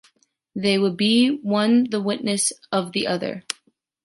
They 0.55 0.79
would 0.79 0.97
be 0.97 1.29
one 1.43 1.83
the 1.91 2.01
witness 2.01 2.51
of 2.71 2.91
the 2.91 3.05
other. 3.05 3.43